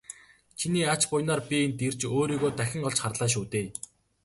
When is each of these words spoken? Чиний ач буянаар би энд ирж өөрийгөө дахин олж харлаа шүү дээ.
Чиний 0.59 0.85
ач 0.93 1.01
буянаар 1.09 1.41
би 1.49 1.55
энд 1.65 1.79
ирж 1.87 2.01
өөрийгөө 2.15 2.51
дахин 2.59 2.85
олж 2.87 2.97
харлаа 3.01 3.29
шүү 3.33 3.45
дээ. 3.53 3.67